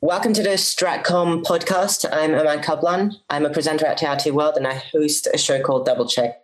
Welcome 0.00 0.32
to 0.34 0.44
the 0.44 0.50
Stratcom 0.50 1.42
podcast. 1.42 2.08
I'm 2.12 2.32
Aman 2.32 2.60
Kablan. 2.60 3.14
I'm 3.30 3.44
a 3.44 3.50
presenter 3.50 3.84
at 3.84 3.98
TRT 3.98 4.30
World 4.30 4.56
and 4.56 4.64
I 4.64 4.74
host 4.74 5.26
a 5.34 5.36
show 5.36 5.60
called 5.60 5.86
Double 5.86 6.06
Check. 6.06 6.40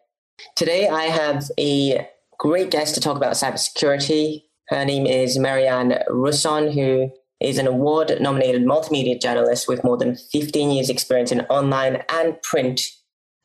Today 0.57 0.89
I 0.89 1.05
have 1.05 1.49
a 1.57 2.05
great 2.37 2.73
guest 2.73 2.97
to 2.97 3.01
talk 3.01 3.17
about 3.17 3.35
cybersecurity. 3.35 4.43
Her 4.71 4.85
name 4.85 5.07
is 5.07 5.39
Mary 5.39 5.69
Ann 5.69 6.01
Russon, 6.11 6.75
who 6.75 7.13
is 7.41 7.59
an 7.59 7.69
award 7.69 8.21
nominated 8.21 8.65
multimedia 8.65 9.23
journalist 9.23 9.69
with 9.69 9.85
more 9.85 9.97
than 9.97 10.17
15 10.17 10.73
years 10.73 10.91
experience 10.91 11.31
in 11.31 11.43
online 11.43 12.03
and 12.09 12.43
print, 12.43 12.81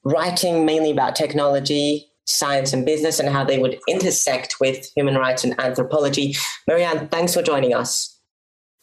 writing 0.03 0.65
mainly 0.65 0.89
about 0.89 1.15
technology, 1.15 2.07
science 2.25 2.73
and 2.73 2.83
business 2.83 3.19
and 3.19 3.29
how 3.29 3.43
they 3.43 3.59
would 3.59 3.79
intersect 3.87 4.55
with 4.59 4.91
human 4.95 5.13
rights 5.13 5.43
and 5.43 5.59
anthropology. 5.59 6.35
Mary 6.67 6.83
Ann, 6.83 7.09
thanks 7.09 7.35
for 7.35 7.43
joining 7.43 7.75
us. 7.75 8.19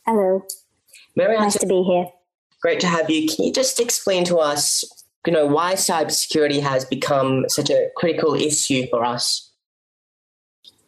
Hello. 0.06 0.45
Mary 1.17 1.37
Ann, 1.37 1.43
nice 1.43 1.59
to 1.59 1.67
be 1.67 1.83
here. 1.83 2.07
Great 2.61 2.80
to 2.80 2.86
have 2.86 3.11
you. 3.11 3.27
Can 3.27 3.46
you 3.46 3.53
just 3.53 3.81
explain 3.81 4.25
to 4.25 4.36
us, 4.36 4.85
you 5.27 5.32
know, 5.32 5.46
why 5.46 5.75
cybersecurity 5.75 6.61
has 6.61 6.85
become 6.85 7.49
such 7.49 7.71
a 7.71 7.89
critical 7.96 8.35
issue 8.35 8.86
for 8.90 9.04
us? 9.04 9.50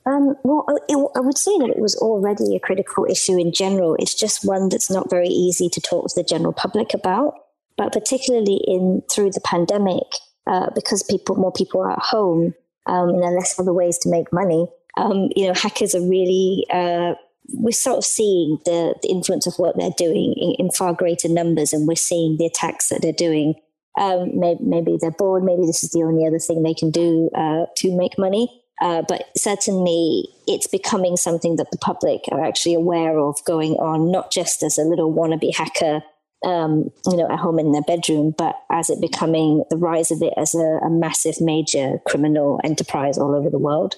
Um, 0.06 0.36
well, 0.42 0.64
it, 0.88 1.10
I 1.16 1.20
would 1.20 1.36
say 1.36 1.56
that 1.58 1.68
it 1.68 1.78
was 1.78 1.94
already 1.96 2.56
a 2.56 2.60
critical 2.60 3.04
issue 3.04 3.38
in 3.38 3.52
general. 3.52 3.94
It's 3.98 4.14
just 4.14 4.44
one 4.44 4.68
that's 4.68 4.90
not 4.90 5.10
very 5.10 5.28
easy 5.28 5.68
to 5.68 5.80
talk 5.80 6.08
to 6.08 6.14
the 6.14 6.24
general 6.24 6.52
public 6.52 6.94
about. 6.94 7.34
But 7.76 7.92
particularly 7.92 8.60
in 8.66 9.02
through 9.10 9.30
the 9.30 9.40
pandemic, 9.40 10.02
uh, 10.46 10.70
because 10.74 11.02
people 11.04 11.36
more 11.36 11.52
people 11.52 11.80
are 11.80 11.92
at 11.92 12.02
home 12.02 12.54
um, 12.86 13.10
and 13.10 13.22
there 13.22 13.30
are 13.30 13.36
less 13.36 13.58
other 13.58 13.72
ways 13.72 13.98
to 13.98 14.08
make 14.08 14.32
money. 14.32 14.66
Um, 14.96 15.28
you 15.36 15.46
know, 15.46 15.54
hackers 15.54 15.94
are 15.94 16.00
really 16.00 16.66
uh, 16.72 17.14
we're 17.54 17.72
sort 17.72 17.98
of 17.98 18.04
seeing 18.04 18.58
the, 18.64 18.94
the 19.02 19.08
influence 19.08 19.46
of 19.46 19.54
what 19.56 19.76
they're 19.76 19.90
doing 19.96 20.34
in, 20.36 20.66
in, 20.66 20.70
far 20.70 20.92
greater 20.92 21.28
numbers, 21.28 21.72
and 21.72 21.88
we're 21.88 21.96
seeing 21.96 22.36
the 22.36 22.46
attacks 22.46 22.88
that 22.88 23.00
they're 23.02 23.12
doing. 23.12 23.54
Um, 23.98 24.30
maybe, 24.38 24.60
maybe, 24.62 24.98
they're 25.00 25.10
bored. 25.10 25.42
Maybe 25.42 25.66
this 25.66 25.82
is 25.82 25.90
the 25.90 26.02
only 26.02 26.26
other 26.26 26.38
thing 26.38 26.62
they 26.62 26.74
can 26.74 26.90
do 26.90 27.30
uh, 27.34 27.66
to 27.78 27.96
make 27.96 28.18
money. 28.18 28.62
Uh, 28.80 29.02
but 29.08 29.24
certainly, 29.36 30.28
it's 30.46 30.68
becoming 30.68 31.16
something 31.16 31.56
that 31.56 31.70
the 31.72 31.78
public 31.78 32.20
are 32.30 32.44
actually 32.44 32.74
aware 32.74 33.18
of 33.18 33.36
going 33.44 33.72
on, 33.72 34.12
not 34.12 34.30
just 34.30 34.62
as 34.62 34.78
a 34.78 34.82
little 34.82 35.12
wannabe 35.12 35.54
hacker, 35.54 36.02
um, 36.44 36.90
you 37.06 37.16
know, 37.16 37.28
at 37.28 37.40
home 37.40 37.58
in 37.58 37.72
their 37.72 37.82
bedroom, 37.82 38.34
but 38.36 38.54
as 38.70 38.88
it 38.88 39.00
becoming 39.00 39.64
the 39.70 39.76
rise 39.76 40.12
of 40.12 40.22
it 40.22 40.32
as 40.36 40.54
a, 40.54 40.78
a 40.84 40.90
massive, 40.90 41.40
major 41.40 41.98
criminal 42.06 42.60
enterprise 42.62 43.18
all 43.18 43.34
over 43.34 43.50
the 43.50 43.58
world. 43.58 43.96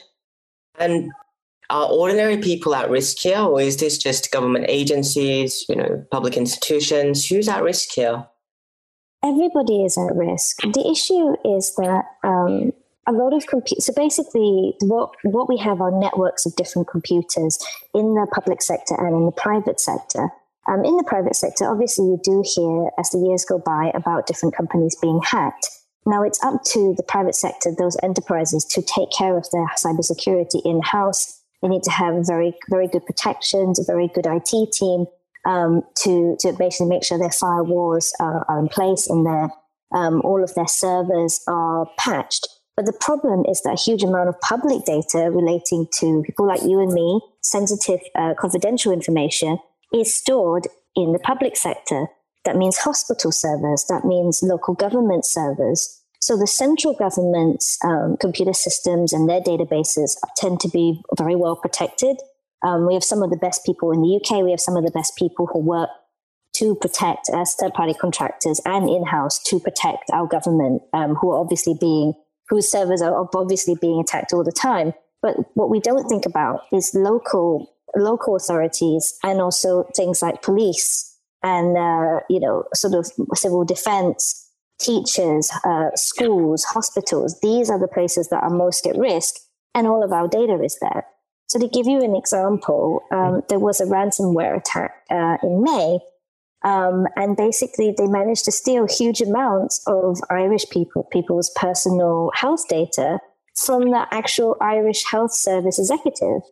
And 0.79 1.13
are 1.71 1.89
ordinary 1.89 2.37
people 2.37 2.75
at 2.75 2.91
risk 2.91 3.19
here, 3.19 3.39
or 3.39 3.61
is 3.61 3.79
this 3.79 3.97
just 3.97 4.31
government 4.31 4.67
agencies, 4.69 5.65
you 5.69 5.77
know, 5.77 6.05
public 6.11 6.37
institutions? 6.37 7.27
Who's 7.27 7.49
at 7.49 7.63
risk 7.63 7.93
here? 7.93 8.27
Everybody 9.25 9.85
is 9.85 9.97
at 9.99 10.15
risk. 10.15 10.63
The 10.63 10.89
issue 10.91 11.37
is 11.57 11.75
that 11.77 12.05
um, 12.25 12.73
a 13.07 13.13
lot 13.13 13.33
of 13.33 13.47
computers. 13.47 13.87
So 13.87 13.93
basically, 13.95 14.75
what 14.81 15.11
what 15.23 15.49
we 15.49 15.59
have 15.59 15.81
are 15.81 15.91
networks 15.91 16.47
of 16.47 16.57
different 16.57 16.89
computers 16.89 17.59
in 17.95 18.15
the 18.15 18.27
public 18.33 18.63
sector 18.63 18.95
and 18.95 19.15
in 19.15 19.27
the 19.27 19.33
private 19.33 19.81
sector. 19.81 20.31
Um, 20.69 20.85
in 20.85 20.97
the 20.97 21.05
private 21.05 21.35
sector, 21.35 21.71
obviously, 21.71 22.05
you 22.05 22.21
do 22.23 22.45
hear 22.45 22.91
as 22.99 23.11
the 23.11 23.19
years 23.19 23.45
go 23.45 23.59
by 23.59 23.91
about 23.95 24.27
different 24.27 24.55
companies 24.55 24.97
being 25.01 25.21
hacked. 25.23 25.69
Now, 26.07 26.23
it's 26.23 26.43
up 26.43 26.63
to 26.73 26.95
the 26.97 27.03
private 27.03 27.35
sector, 27.35 27.75
those 27.77 27.97
enterprises, 28.03 28.65
to 28.67 28.83
take 28.83 29.11
care 29.11 29.37
of 29.37 29.47
their 29.53 29.67
cybersecurity 29.77 30.65
in 30.65 30.81
house 30.83 31.40
they 31.63 31.69
need 31.69 31.83
to 31.85 31.91
have 31.91 32.15
very, 32.27 32.55
very 32.69 32.89
good 32.89 33.05
protections, 33.07 33.79
a 33.79 33.85
very 33.85 34.09
good 34.09 34.27
IT 34.27 34.73
team 34.73 35.07
um, 35.47 35.83
to, 36.03 36.37
to 36.41 36.53
basically 36.53 36.89
make 36.89 37.05
sure 37.05 37.19
their 37.19 37.29
firewalls 37.29 38.11
are, 38.21 38.45
are 38.49 38.59
in 38.59 38.69
place 38.69 39.09
and 39.09 39.27
their, 39.27 39.51
um, 39.95 40.21
all 40.23 40.43
of 40.43 40.55
their 40.55 40.67
servers 40.67 41.41
are 41.47 41.87
patched. 41.99 42.49
But 42.77 42.87
the 42.87 42.99
problem 42.99 43.45
is 43.47 43.61
that 43.63 43.75
a 43.75 43.83
huge 43.83 44.03
amount 44.03 44.29
of 44.29 44.41
public 44.41 44.85
data 44.85 45.31
relating 45.31 45.87
to 45.99 46.23
people 46.25 46.47
like 46.47 46.63
you 46.63 46.81
and 46.81 46.93
me, 46.93 47.21
sensitive, 47.43 48.01
uh, 48.15 48.35
confidential 48.39 48.93
information, 48.93 49.59
is 49.93 50.15
stored 50.15 50.67
in 50.97 51.13
the 51.13 51.19
public 51.19 51.57
sector. 51.57 52.07
That 52.45 52.57
means 52.57 52.79
hospital 52.79 53.33
servers, 53.33 53.85
that 53.91 54.05
means 54.05 54.43
local 54.43 54.75
government 54.75 55.27
servers. 55.27 56.00
So 56.21 56.37
the 56.37 56.47
central 56.47 56.95
government's 56.95 57.79
um, 57.83 58.17
computer 58.19 58.53
systems 58.53 59.13
and 59.13 59.29
their 59.29 59.41
databases 59.41 60.17
tend 60.37 60.61
to 60.61 60.69
be 60.69 61.01
very 61.17 61.35
well 61.35 61.57
protected. 61.57 62.19
Um, 62.63 62.87
we 62.87 62.93
have 62.93 63.05
some 63.05 63.23
of 63.23 63.31
the 63.31 63.39
best 63.39 63.65
people 63.65 63.91
in 63.91 64.03
the 64.03 64.21
UK. 64.21 64.45
We 64.45 64.51
have 64.51 64.61
some 64.61 64.77
of 64.77 64.85
the 64.85 64.91
best 64.91 65.17
people 65.17 65.47
who 65.47 65.61
work 65.61 65.89
to 66.57 66.75
protect 66.75 67.31
as 67.33 67.55
third 67.55 67.73
party 67.73 67.95
contractors 67.95 68.61
and 68.67 68.89
in 68.89 69.07
house 69.07 69.43
to 69.45 69.59
protect 69.59 70.11
our 70.13 70.27
government, 70.27 70.83
um, 70.93 71.15
who 71.15 71.31
are 71.31 71.41
obviously 71.41 71.75
being, 71.81 72.13
whose 72.51 72.71
servers 72.71 73.01
are 73.01 73.29
obviously 73.35 73.77
being 73.81 73.99
attacked 73.99 74.35
all 74.35 74.45
the 74.45 74.53
time. 74.53 74.93
But 75.23 75.37
what 75.55 75.71
we 75.71 75.81
don't 75.81 76.07
think 76.07 76.27
about 76.27 76.65
is 76.71 76.95
local, 76.95 77.73
local 77.97 78.37
authorities 78.37 79.15
and 79.23 79.41
also 79.41 79.89
things 79.97 80.21
like 80.21 80.43
police 80.43 81.17
and, 81.43 81.79
uh, 81.79 82.21
you 82.29 82.41
know, 82.41 82.65
sort 82.75 82.93
of 82.93 83.11
civil 83.35 83.65
defense 83.65 84.50
teachers, 84.81 85.51
uh, 85.65 85.91
schools, 85.95 86.65
hospitals. 86.65 87.39
These 87.41 87.71
are 87.71 87.79
the 87.79 87.89
places 87.89 88.29
that 88.29 88.43
are 88.43 88.51
most 88.51 88.87
at 88.87 88.97
risk, 88.97 89.35
and 89.75 89.87
all 89.87 90.03
of 90.03 90.13
our 90.13 90.29
data 90.29 90.63
is 90.63 90.79
there. 90.81 91.07
So, 91.47 91.59
to 91.59 91.69
give 91.69 91.87
you 91.87 92.03
an 92.03 92.15
example, 92.17 93.03
um, 93.11 93.43
there 93.49 93.59
was 93.59 93.81
a 93.81 93.85
ransomware 93.85 94.57
attack 94.57 94.95
uh, 95.11 95.37
in 95.43 95.63
May, 95.63 95.99
um, 96.63 97.07
and 97.17 97.37
basically 97.37 97.95
they 97.97 98.07
managed 98.07 98.45
to 98.45 98.53
steal 98.53 98.87
huge 98.87 99.21
amounts 99.21 99.83
of 99.87 100.19
Irish 100.31 100.69
people, 100.71 101.09
people's 101.11 101.51
personal 101.57 102.31
health 102.35 102.69
data 102.69 103.19
from 103.57 103.91
the 103.91 104.07
actual 104.11 104.57
Irish 104.61 105.05
Health 105.11 105.33
Service 105.33 105.79
executive. 105.79 106.43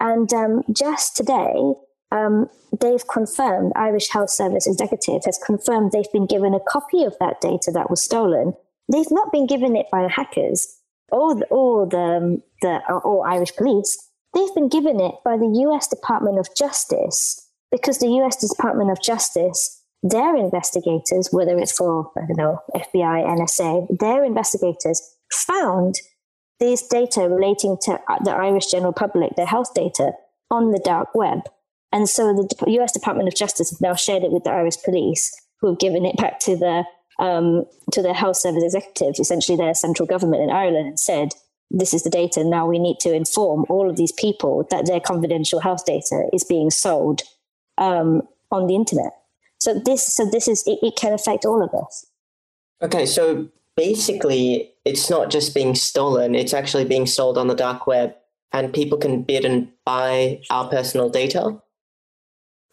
And 0.00 0.32
um, 0.32 0.62
just 0.72 1.16
today, 1.16 1.74
um, 2.12 2.48
they've 2.80 3.06
confirmed, 3.08 3.72
Irish 3.74 4.10
Health 4.10 4.30
Service 4.30 4.66
executive 4.66 5.24
has 5.24 5.40
confirmed 5.44 5.92
they've 5.92 6.12
been 6.12 6.26
given 6.26 6.54
a 6.54 6.60
copy 6.60 7.04
of 7.04 7.16
that 7.20 7.40
data 7.40 7.70
that 7.72 7.90
was 7.90 8.04
stolen. 8.04 8.52
They've 8.90 9.10
not 9.10 9.32
been 9.32 9.46
given 9.46 9.74
it 9.74 9.86
by 9.90 10.02
the 10.02 10.10
hackers 10.10 10.66
or 11.10 11.34
the, 11.34 11.46
or 11.46 11.88
the, 11.88 11.96
um, 11.96 12.42
the 12.60 12.80
or 12.92 13.26
Irish 13.26 13.56
police. 13.56 13.96
They've 14.34 14.54
been 14.54 14.68
given 14.68 15.00
it 15.00 15.14
by 15.24 15.36
the 15.38 15.50
U.S. 15.62 15.88
Department 15.88 16.38
of 16.38 16.48
Justice 16.56 17.48
because 17.70 17.98
the 17.98 18.08
U.S. 18.08 18.36
Department 18.36 18.90
of 18.90 19.02
Justice, 19.02 19.82
their 20.02 20.36
investigators, 20.36 21.28
whether 21.32 21.58
it's 21.58 21.72
for 21.72 22.10
I 22.16 22.26
don't 22.26 22.36
know 22.36 22.58
FBI, 22.74 23.26
NSA, 23.26 23.98
their 23.98 24.24
investigators 24.24 25.00
found 25.32 25.96
these 26.60 26.82
data 26.82 27.22
relating 27.22 27.76
to 27.82 27.98
the 28.24 28.32
Irish 28.32 28.66
general 28.66 28.92
public, 28.92 29.34
their 29.36 29.46
health 29.46 29.72
data, 29.74 30.12
on 30.50 30.70
the 30.70 30.80
dark 30.84 31.14
web. 31.14 31.40
And 31.92 32.08
so 32.08 32.32
the 32.32 32.70
US 32.80 32.92
Department 32.92 33.28
of 33.28 33.34
Justice 33.34 33.70
have 33.70 33.80
now 33.80 33.94
shared 33.94 34.22
it 34.22 34.32
with 34.32 34.44
the 34.44 34.50
Irish 34.50 34.82
police, 34.82 35.30
who 35.60 35.68
have 35.68 35.78
given 35.78 36.04
it 36.04 36.16
back 36.16 36.40
to 36.40 36.56
the 36.56 36.84
um, 37.18 37.64
to 37.92 38.02
their 38.02 38.14
health 38.14 38.36
service 38.36 38.64
executives, 38.64 39.20
essentially 39.20 39.56
their 39.56 39.74
central 39.74 40.06
government 40.06 40.42
in 40.42 40.50
Ireland, 40.50 40.88
and 40.88 40.98
said, 40.98 41.34
"This 41.70 41.92
is 41.92 42.02
the 42.02 42.10
data. 42.10 42.42
Now 42.42 42.66
we 42.66 42.78
need 42.78 42.98
to 43.00 43.12
inform 43.12 43.66
all 43.68 43.88
of 43.88 43.96
these 43.96 44.12
people 44.12 44.66
that 44.70 44.86
their 44.86 45.00
confidential 45.00 45.60
health 45.60 45.84
data 45.84 46.28
is 46.32 46.44
being 46.44 46.70
sold 46.70 47.22
um, 47.78 48.22
on 48.50 48.66
the 48.66 48.74
internet." 48.74 49.12
So 49.58 49.78
this, 49.78 50.14
so 50.14 50.24
this 50.24 50.48
is 50.48 50.64
it, 50.66 50.78
it 50.82 50.96
can 50.96 51.12
affect 51.12 51.44
all 51.44 51.62
of 51.62 51.72
us. 51.74 52.06
Okay, 52.82 53.06
so 53.06 53.48
basically, 53.76 54.72
it's 54.84 55.10
not 55.10 55.30
just 55.30 55.54
being 55.54 55.74
stolen; 55.74 56.34
it's 56.34 56.54
actually 56.54 56.86
being 56.86 57.06
sold 57.06 57.36
on 57.36 57.48
the 57.48 57.54
dark 57.54 57.86
web, 57.86 58.14
and 58.52 58.72
people 58.72 58.96
can 58.96 59.22
bid 59.22 59.44
and 59.44 59.68
buy 59.84 60.40
our 60.50 60.68
personal 60.68 61.10
data 61.10 61.60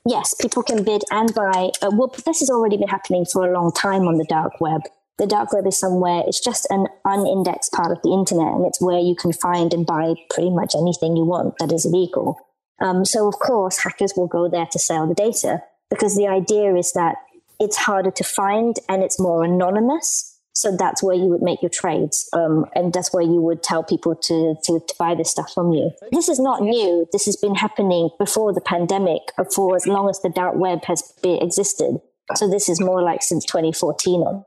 yes, 0.10 0.34
people 0.34 0.64
can 0.64 0.84
bid 0.84 1.04
and 1.12 1.34
buy. 1.34 1.72
Uh, 1.82 1.92
well, 1.94 2.14
this 2.26 2.40
has 2.40 2.50
already 2.50 2.78
been 2.78 2.88
happening 2.88 3.26
for 3.26 3.48
a 3.48 3.54
long 3.54 3.72
time 3.72 4.08
on 4.08 4.18
the 4.18 4.26
dark 4.26 4.60
web. 4.60 4.82
The 5.18 5.28
dark 5.28 5.52
web 5.52 5.68
is 5.68 5.78
somewhere, 5.78 6.24
it's 6.26 6.40
just 6.40 6.66
an 6.70 6.88
unindexed 7.04 7.74
part 7.74 7.92
of 7.92 8.02
the 8.04 8.14
internet, 8.14 8.54
and 8.54 8.66
it's 8.66 8.82
where 8.82 9.00
you 9.00 9.16
can 9.16 9.34
find 9.34 9.74
and 9.74 9.86
buy 9.86 10.16
pretty 10.30 10.50
much 10.50 10.74
anything 10.76 11.18
you 11.18 11.26
want 11.26 11.58
that 11.60 11.74
is 11.74 11.86
illegal. 11.86 12.40
Um, 12.82 13.04
so, 13.04 13.28
of 13.28 13.38
course, 13.40 13.80
hackers 13.80 14.14
will 14.16 14.28
go 14.28 14.50
there 14.50 14.68
to 14.68 14.80
sell 14.80 15.08
the 15.08 15.14
data 15.14 15.62
because 15.90 16.16
the 16.16 16.28
idea 16.28 16.76
is 16.76 16.94
that 16.94 17.18
it's 17.60 17.76
harder 17.76 18.12
to 18.12 18.24
find 18.24 18.78
and 18.88 19.04
it's 19.04 19.20
more 19.20 19.44
anonymous. 19.44 20.29
So 20.60 20.76
that's 20.76 21.02
where 21.02 21.16
you 21.16 21.28
would 21.28 21.42
make 21.42 21.62
your 21.62 21.70
trades, 21.70 22.28
um, 22.34 22.66
and 22.76 22.92
that's 22.92 23.14
where 23.14 23.24
you 23.24 23.40
would 23.40 23.64
tell 23.64 23.82
people 23.82 24.14
to, 24.14 24.56
to, 24.66 24.82
to 24.86 24.96
buy 25.00 25.16
this 25.16 25.32
stuff 25.32 25.54
from 25.54 25.72
you. 25.72 25.92
This 26.12 26.28
is 26.28 26.38
not 26.38 26.62
new. 26.62 27.08
This 27.14 27.28
has 27.28 27.38
been 27.38 27.56
happening 27.56 28.10
before 28.20 28.52
the 28.52 28.60
pandemic, 28.60 29.22
for 29.56 29.78
as 29.78 29.88
long 29.88 30.10
as 30.10 30.20
the 30.20 30.28
dark 30.28 30.56
web 30.58 30.84
has 30.84 31.14
been, 31.24 31.42
existed. 31.42 32.02
So 32.36 32.50
this 32.50 32.68
is 32.68 32.82
more 32.82 33.02
like 33.02 33.24
since 33.24 33.46
2014 33.46 34.44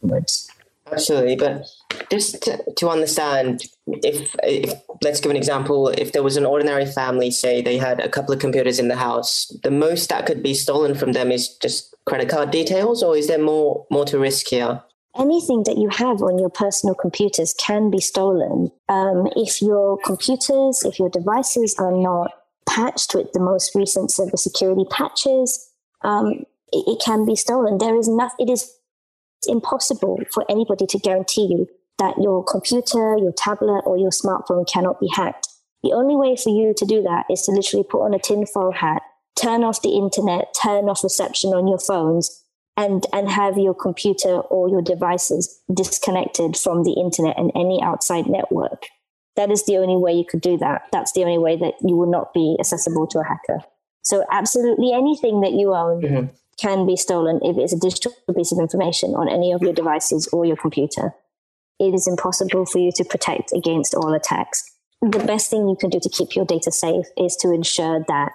onwards. 0.00 0.48
Absolutely, 0.92 1.34
but 1.34 1.66
just 2.08 2.40
to, 2.44 2.62
to 2.76 2.88
understand, 2.88 3.64
if, 3.88 4.36
if, 4.44 4.80
let's 5.02 5.20
give 5.20 5.32
an 5.32 5.36
example, 5.36 5.88
if 5.88 6.12
there 6.12 6.22
was 6.22 6.36
an 6.36 6.46
ordinary 6.46 6.86
family, 6.86 7.32
say 7.32 7.62
they 7.62 7.78
had 7.78 7.98
a 7.98 8.08
couple 8.08 8.32
of 8.32 8.40
computers 8.40 8.78
in 8.78 8.86
the 8.86 8.96
house, 8.96 9.52
the 9.64 9.72
most 9.72 10.08
that 10.10 10.24
could 10.24 10.40
be 10.40 10.54
stolen 10.54 10.94
from 10.94 11.14
them 11.14 11.32
is 11.32 11.48
just 11.56 11.96
credit 12.06 12.28
card 12.28 12.52
details, 12.52 13.02
or 13.02 13.16
is 13.16 13.26
there 13.26 13.42
more 13.42 13.86
more 13.90 14.04
to 14.04 14.20
risk 14.20 14.46
here? 14.46 14.82
Anything 15.16 15.64
that 15.64 15.78
you 15.78 15.88
have 15.88 16.22
on 16.22 16.38
your 16.38 16.50
personal 16.50 16.94
computers 16.94 17.54
can 17.54 17.90
be 17.90 18.00
stolen. 18.00 18.70
Um, 18.88 19.28
if 19.34 19.60
your 19.62 19.98
computers, 20.04 20.82
if 20.84 20.98
your 20.98 21.08
devices 21.08 21.74
are 21.78 21.92
not 21.92 22.32
patched 22.68 23.14
with 23.14 23.32
the 23.32 23.40
most 23.40 23.74
recent 23.74 24.10
cybersecurity 24.10 24.88
patches, 24.90 25.70
um, 26.02 26.44
it, 26.72 26.84
it 26.86 27.02
can 27.04 27.24
be 27.24 27.34
stolen. 27.34 27.78
There 27.78 27.96
is 27.96 28.08
nothing. 28.08 28.46
It 28.46 28.52
is 28.52 28.72
impossible 29.46 30.20
for 30.32 30.44
anybody 30.48 30.86
to 30.86 30.98
guarantee 30.98 31.48
you 31.50 31.68
that 31.98 32.18
your 32.18 32.44
computer, 32.44 33.16
your 33.18 33.32
tablet, 33.32 33.82
or 33.84 33.96
your 33.96 34.10
smartphone 34.10 34.68
cannot 34.68 35.00
be 35.00 35.08
hacked. 35.14 35.48
The 35.82 35.92
only 35.92 36.16
way 36.16 36.36
for 36.36 36.50
you 36.50 36.74
to 36.76 36.84
do 36.84 37.02
that 37.02 37.24
is 37.30 37.42
to 37.42 37.52
literally 37.52 37.84
put 37.84 38.04
on 38.04 38.14
a 38.14 38.18
tinfoil 38.18 38.72
hat, 38.72 39.02
turn 39.36 39.64
off 39.64 39.82
the 39.82 39.96
internet, 39.96 40.54
turn 40.60 40.88
off 40.88 41.04
reception 41.04 41.50
on 41.50 41.66
your 41.66 41.78
phones, 41.78 42.44
and, 42.78 43.04
and 43.12 43.28
have 43.28 43.58
your 43.58 43.74
computer 43.74 44.38
or 44.38 44.70
your 44.70 44.80
devices 44.80 45.60
disconnected 45.74 46.56
from 46.56 46.84
the 46.84 46.92
internet 46.92 47.38
and 47.38 47.52
any 47.54 47.82
outside 47.82 48.26
network. 48.26 48.86
That 49.36 49.50
is 49.50 49.66
the 49.66 49.76
only 49.76 49.96
way 49.96 50.14
you 50.14 50.24
could 50.24 50.40
do 50.40 50.56
that. 50.58 50.86
That's 50.90 51.12
the 51.12 51.22
only 51.22 51.38
way 51.38 51.56
that 51.56 51.74
you 51.82 51.94
will 51.94 52.10
not 52.10 52.32
be 52.32 52.56
accessible 52.58 53.06
to 53.08 53.18
a 53.18 53.24
hacker. 53.24 53.64
So, 54.02 54.24
absolutely 54.32 54.92
anything 54.94 55.42
that 55.42 55.52
you 55.52 55.74
own 55.74 56.02
mm-hmm. 56.02 56.26
can 56.58 56.86
be 56.86 56.96
stolen 56.96 57.40
if 57.42 57.58
it's 57.58 57.74
a 57.74 57.78
digital 57.78 58.12
piece 58.34 58.52
of 58.52 58.58
information 58.58 59.10
on 59.10 59.28
any 59.28 59.52
of 59.52 59.60
your 59.60 59.74
devices 59.74 60.26
or 60.32 60.46
your 60.46 60.56
computer 60.56 61.14
it 61.78 61.94
is 61.94 62.06
impossible 62.06 62.66
for 62.66 62.78
you 62.78 62.90
to 62.92 63.04
protect 63.04 63.52
against 63.52 63.94
all 63.94 64.12
attacks. 64.12 64.64
The 65.00 65.20
best 65.20 65.50
thing 65.50 65.68
you 65.68 65.76
can 65.76 65.90
do 65.90 66.00
to 66.00 66.08
keep 66.08 66.34
your 66.34 66.44
data 66.44 66.72
safe 66.72 67.06
is 67.16 67.36
to 67.36 67.52
ensure 67.52 68.04
that 68.08 68.32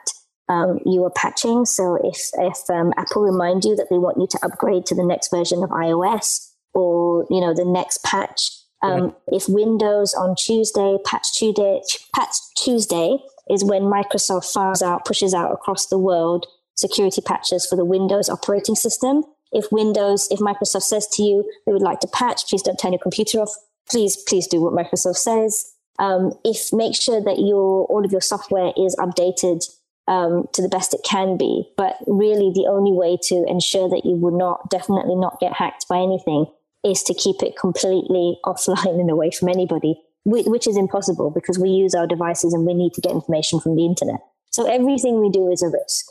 um, 0.49 0.79
you 0.85 1.03
are 1.03 1.11
patching. 1.11 1.65
So 1.65 1.97
if 2.03 2.19
if 2.33 2.69
um, 2.69 2.93
Apple 2.97 3.23
remind 3.23 3.63
you 3.63 3.75
that 3.75 3.87
they 3.89 3.97
want 3.97 4.17
you 4.17 4.27
to 4.31 4.39
upgrade 4.43 4.85
to 4.87 4.95
the 4.95 5.05
next 5.05 5.29
version 5.29 5.63
of 5.63 5.69
iOS 5.69 6.51
or 6.73 7.25
you 7.29 7.41
know 7.41 7.53
the 7.53 7.65
next 7.65 8.03
patch, 8.03 8.51
um, 8.81 9.15
if 9.27 9.47
Windows 9.47 10.13
on 10.13 10.35
Tuesday, 10.35 10.97
patch 11.05 11.33
Tuesday, 11.37 11.81
patch 12.13 12.35
Tuesday 12.57 13.17
is 13.49 13.63
when 13.63 13.83
Microsoft 13.83 14.51
fires 14.51 14.81
out, 14.81 15.05
pushes 15.05 15.33
out 15.33 15.51
across 15.51 15.87
the 15.87 15.99
world 15.99 16.45
security 16.75 17.21
patches 17.21 17.65
for 17.65 17.75
the 17.75 17.85
Windows 17.85 18.29
operating 18.29 18.73
system 18.73 19.23
if 19.53 19.71
Windows, 19.71 20.27
if 20.31 20.39
Microsoft 20.39 20.83
says 20.83 21.07
to 21.13 21.23
you, 21.23 21.49
we 21.65 21.73
would 21.73 21.81
like 21.81 21.99
to 22.01 22.07
patch, 22.07 22.47
please 22.47 22.63
don't 22.63 22.77
turn 22.77 22.91
your 22.91 22.99
computer 22.99 23.39
off. 23.39 23.55
Please, 23.89 24.17
please 24.27 24.47
do 24.47 24.59
what 24.61 24.73
Microsoft 24.73 25.17
says. 25.17 25.73
Um, 25.99 26.33
if 26.43 26.73
make 26.73 26.95
sure 26.95 27.21
that 27.21 27.37
your 27.37 27.85
all 27.85 28.03
of 28.03 28.11
your 28.11 28.21
software 28.21 28.73
is 28.75 28.95
updated 28.95 29.63
um, 30.07 30.47
to 30.53 30.61
the 30.61 30.69
best 30.69 30.93
it 30.93 31.01
can 31.05 31.37
be. 31.37 31.69
But 31.77 31.95
really, 32.07 32.51
the 32.53 32.67
only 32.69 32.91
way 32.91 33.17
to 33.23 33.45
ensure 33.47 33.89
that 33.89 34.05
you 34.05 34.15
will 34.15 34.37
not 34.37 34.69
definitely 34.69 35.15
not 35.15 35.39
get 35.39 35.53
hacked 35.53 35.87
by 35.87 35.97
anything 35.97 36.45
is 36.83 37.01
to 37.03 37.13
keep 37.13 37.41
it 37.41 37.57
completely 37.57 38.39
offline 38.45 38.99
and 38.99 39.09
away 39.09 39.31
from 39.31 39.49
anybody, 39.49 40.01
which 40.25 40.67
is 40.67 40.77
impossible 40.77 41.31
because 41.31 41.57
we 41.57 41.69
use 41.69 41.95
our 41.95 42.07
devices 42.07 42.53
and 42.53 42.65
we 42.65 42.73
need 42.73 42.93
to 42.93 43.01
get 43.01 43.11
information 43.11 43.59
from 43.59 43.75
the 43.75 43.85
internet. 43.85 44.19
So 44.51 44.65
everything 44.65 45.19
we 45.19 45.29
do 45.29 45.49
is 45.51 45.63
a 45.63 45.67
risk. 45.67 46.05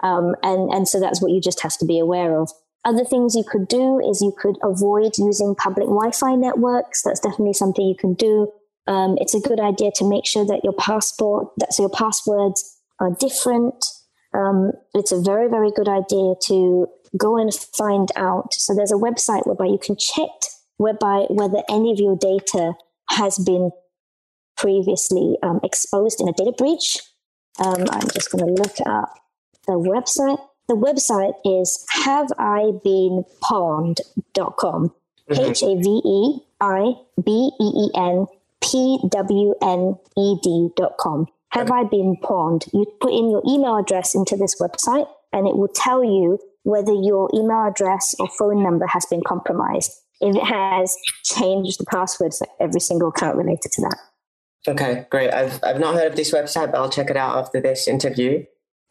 Um, 0.00 0.36
and, 0.42 0.72
and 0.72 0.86
so 0.86 1.00
that's 1.00 1.20
what 1.20 1.32
you 1.32 1.40
just 1.40 1.62
have 1.62 1.76
to 1.78 1.86
be 1.86 1.98
aware 1.98 2.38
of. 2.38 2.50
Other 2.84 3.04
things 3.04 3.34
you 3.34 3.42
could 3.42 3.66
do 3.66 3.98
is 3.98 4.22
you 4.22 4.32
could 4.38 4.56
avoid 4.62 5.18
using 5.18 5.56
public 5.56 5.88
Wi-Fi 5.88 6.36
networks. 6.36 7.02
That's 7.02 7.18
definitely 7.18 7.54
something 7.54 7.84
you 7.84 7.96
can 7.98 8.14
do. 8.14 8.52
Um, 8.86 9.18
it's 9.20 9.34
a 9.34 9.40
good 9.40 9.58
idea 9.58 9.90
to 9.96 10.08
make 10.08 10.24
sure 10.24 10.46
that 10.46 10.60
your 10.62 10.72
passport, 10.72 11.48
that 11.58 11.74
so 11.74 11.82
your 11.82 11.90
passwords 11.90 12.77
are 13.00 13.10
different. 13.18 13.84
Um, 14.34 14.72
it's 14.94 15.12
a 15.12 15.20
very, 15.20 15.48
very 15.48 15.70
good 15.70 15.88
idea 15.88 16.34
to 16.46 16.88
go 17.16 17.38
and 17.38 17.54
find 17.54 18.10
out. 18.16 18.52
So 18.54 18.74
there's 18.74 18.90
a 18.92 18.96
website 18.96 19.46
whereby 19.46 19.66
you 19.66 19.78
can 19.78 19.96
check 19.96 20.28
whereby 20.76 21.26
whether 21.28 21.62
any 21.68 21.92
of 21.92 21.98
your 21.98 22.16
data 22.16 22.74
has 23.10 23.38
been 23.38 23.70
previously 24.56 25.36
um, 25.42 25.60
exposed 25.62 26.20
in 26.20 26.28
a 26.28 26.32
data 26.32 26.52
breach. 26.56 26.98
Um, 27.58 27.86
I'm 27.90 28.08
just 28.10 28.30
going 28.30 28.46
to 28.46 28.52
look 28.52 28.76
up 28.86 29.12
the 29.66 29.72
website. 29.72 30.38
The 30.68 30.76
website 30.76 31.34
is 31.44 31.84
haveibeenpwned.com. 31.94 34.94
Mm-hmm. 35.30 35.50
H 35.50 35.62
A 35.62 35.76
V 35.76 36.00
E 36.04 36.40
I 36.60 36.94
B 37.22 37.50
E 37.60 37.64
E 37.64 37.90
N 37.94 38.26
P 38.62 38.98
W 39.08 39.54
N 39.62 39.96
E 40.16 40.36
D.com. 40.42 41.26
Have 41.50 41.70
I 41.70 41.84
been 41.84 42.16
pawned? 42.22 42.66
You 42.72 42.86
put 43.00 43.12
in 43.12 43.30
your 43.30 43.42
email 43.46 43.78
address 43.78 44.14
into 44.14 44.36
this 44.36 44.60
website 44.60 45.08
and 45.32 45.46
it 45.46 45.56
will 45.56 45.68
tell 45.68 46.04
you 46.04 46.38
whether 46.62 46.92
your 46.92 47.30
email 47.34 47.66
address 47.66 48.14
or 48.18 48.28
phone 48.38 48.62
number 48.62 48.86
has 48.86 49.06
been 49.06 49.22
compromised. 49.26 49.92
If 50.20 50.36
it 50.36 50.44
has, 50.44 50.94
change 51.24 51.76
the 51.76 51.86
password 51.86 52.34
for 52.34 52.46
every 52.60 52.80
single 52.80 53.08
account 53.08 53.36
related 53.36 53.72
to 53.72 53.82
that. 53.82 53.98
Okay, 54.66 55.06
great. 55.10 55.32
I've, 55.32 55.60
I've 55.62 55.80
not 55.80 55.94
heard 55.94 56.08
of 56.08 56.16
this 56.16 56.32
website, 56.32 56.72
but 56.72 56.78
I'll 56.78 56.90
check 56.90 57.08
it 57.08 57.16
out 57.16 57.38
after 57.38 57.60
this 57.60 57.88
interview. 57.88 58.44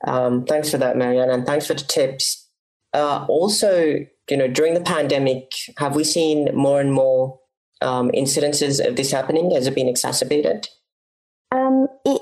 Um, 0.06 0.46
thanks 0.46 0.72
for 0.72 0.78
that, 0.78 0.98
Mary 0.98 1.20
Ann, 1.20 1.30
and 1.30 1.46
thanks 1.46 1.68
for 1.68 1.74
the 1.74 1.84
tips. 1.84 2.48
Uh, 2.94 3.26
also, 3.28 4.06
you 4.30 4.38
know, 4.38 4.48
during 4.48 4.74
the 4.74 4.82
pandemic, 4.82 5.52
have 5.78 5.96
we 5.96 6.04
seen 6.04 6.50
more 6.56 6.80
and 6.80 6.94
more 6.94 7.40
um, 7.82 8.10
incidences 8.12 8.86
of 8.86 8.96
this 8.96 9.12
happening? 9.12 9.52
Has 9.52 9.68
it 9.68 9.76
been 9.76 9.88
exacerbated? 9.88 10.68
Um, 11.52 11.88
it, 12.06 12.22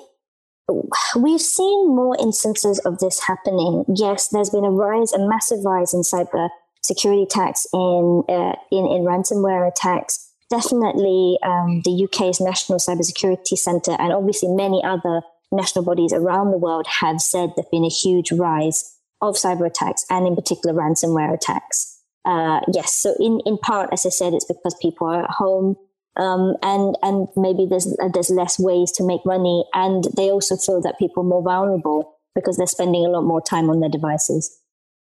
we've 1.16 1.42
seen 1.42 1.96
more 1.96 2.18
instances 2.20 2.80
of 2.80 3.00
this 3.00 3.24
happening. 3.24 3.86
Yes, 3.96 4.30
there's 4.30 4.50
been 4.50 4.66
a 4.66 4.72
rise, 4.72 5.14
a 5.14 5.28
massive 5.28 5.64
rise 5.64 5.94
in 5.94 6.02
cyber 6.02 6.50
security 6.82 7.24
attacks, 7.24 7.68
in 7.74 8.24
uh, 8.30 8.56
in, 8.72 8.86
in 8.86 9.04
ransomware 9.04 9.68
attacks. 9.68 10.32
Definitely, 10.50 11.38
um, 11.44 11.82
the 11.84 12.04
UK's 12.06 12.40
National 12.40 12.78
Cybersecurity 12.78 13.58
Centre, 13.58 13.96
and 14.00 14.14
obviously 14.14 14.50
many 14.50 14.84
other 14.84 15.22
national 15.52 15.86
bodies 15.86 16.14
around 16.14 16.52
the 16.52 16.58
world 16.58 16.86
have 17.02 17.22
said 17.22 17.52
there's 17.56 17.68
been 17.72 17.86
a 17.86 17.90
huge 17.90 18.32
rise 18.32 18.96
of 19.22 19.36
cyber 19.36 19.66
attacks 19.66 20.06
and 20.10 20.28
in 20.28 20.36
particular 20.36 20.76
ransomware 20.80 21.34
attacks. 21.34 22.00
Uh, 22.26 22.60
yes, 22.74 22.94
so 22.94 23.16
in, 23.20 23.40
in 23.46 23.58
part, 23.58 23.90
as 23.92 24.06
I 24.06 24.10
said, 24.10 24.34
it's 24.34 24.46
because 24.46 24.76
people 24.82 25.08
are 25.08 25.24
at 25.24 25.30
home 25.30 25.76
um, 26.18 26.56
and 26.62 26.96
and 27.02 27.28
maybe 27.36 27.66
there's 27.70 27.96
there's 28.14 28.30
less 28.30 28.60
ways 28.60 28.92
to 28.94 29.04
make 29.04 29.26
money, 29.26 29.66
and 29.74 30.06
they 30.16 30.32
also 30.32 30.56
feel 30.56 30.82
that 30.82 31.00
people 31.00 31.24
are 31.24 31.28
more 31.28 31.44
vulnerable 31.44 32.18
because 32.34 32.58
they're 32.58 32.68
spending 32.68 33.06
a 33.06 33.10
lot 33.10 33.24
more 33.24 33.42
time 33.42 33.70
on 33.70 33.80
their 33.80 33.90
devices. 33.90 34.60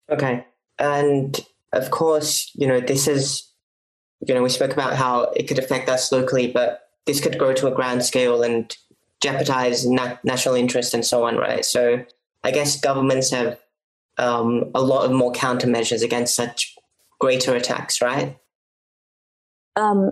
Okay, 0.09 0.45
and 0.79 1.39
of 1.73 1.91
course, 1.91 2.51
you 2.55 2.67
know 2.67 2.79
this 2.79 3.07
is, 3.07 3.49
you 4.25 4.33
know, 4.33 4.43
we 4.43 4.49
spoke 4.49 4.73
about 4.73 4.95
how 4.95 5.23
it 5.35 5.47
could 5.47 5.59
affect 5.59 5.89
us 5.89 6.11
locally, 6.11 6.51
but 6.51 6.89
this 7.05 7.19
could 7.19 7.37
grow 7.37 7.53
to 7.53 7.67
a 7.67 7.75
grand 7.75 8.03
scale 8.03 8.43
and 8.43 8.75
jeopardize 9.21 9.85
na- 9.85 10.17
national 10.23 10.55
interest 10.55 10.93
and 10.93 11.05
so 11.05 11.23
on, 11.25 11.37
right? 11.37 11.63
So 11.63 12.03
I 12.43 12.51
guess 12.51 12.79
governments 12.79 13.31
have 13.31 13.59
um, 14.17 14.71
a 14.73 14.81
lot 14.81 15.05
of 15.05 15.11
more 15.11 15.31
countermeasures 15.31 16.03
against 16.03 16.35
such 16.35 16.75
greater 17.19 17.55
attacks, 17.55 18.01
right? 18.01 18.37
Um, 19.75 20.11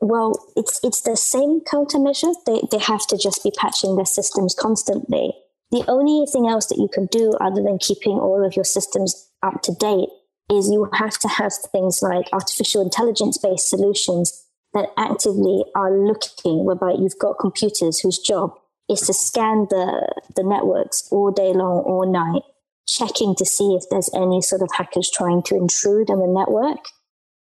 well, 0.00 0.32
it's 0.56 0.80
it's 0.82 1.02
the 1.02 1.16
same 1.16 1.60
countermeasures. 1.60 2.36
They 2.46 2.62
they 2.70 2.82
have 2.82 3.06
to 3.08 3.18
just 3.18 3.42
be 3.44 3.52
patching 3.56 3.96
their 3.96 4.06
systems 4.06 4.54
constantly. 4.58 5.34
The 5.70 5.84
only 5.86 6.26
thing 6.26 6.48
else 6.48 6.66
that 6.66 6.78
you 6.78 6.88
can 6.92 7.06
do, 7.06 7.32
other 7.40 7.62
than 7.62 7.78
keeping 7.78 8.18
all 8.18 8.44
of 8.44 8.56
your 8.56 8.64
systems 8.64 9.30
up 9.42 9.62
to 9.62 9.72
date, 9.72 10.08
is 10.50 10.70
you 10.70 10.88
have 10.94 11.18
to 11.18 11.28
have 11.28 11.52
things 11.70 12.00
like 12.02 12.28
artificial 12.32 12.82
intelligence 12.82 13.38
based 13.38 13.68
solutions 13.68 14.46
that 14.74 14.88
actively 14.96 15.64
are 15.74 15.96
looking, 15.96 16.64
whereby 16.64 16.94
you've 16.98 17.18
got 17.20 17.38
computers 17.38 18.00
whose 18.00 18.18
job 18.18 18.52
is 18.88 19.00
to 19.02 19.12
scan 19.12 19.66
the, 19.70 20.12
the 20.34 20.42
networks 20.42 21.08
all 21.10 21.30
day 21.30 21.52
long, 21.52 21.80
all 21.86 22.10
night, 22.10 22.42
checking 22.86 23.34
to 23.36 23.44
see 23.44 23.76
if 23.76 23.84
there's 23.90 24.10
any 24.14 24.40
sort 24.42 24.62
of 24.62 24.68
hackers 24.74 25.10
trying 25.12 25.42
to 25.44 25.56
intrude 25.56 26.10
on 26.10 26.18
the 26.18 26.26
network. 26.26 26.84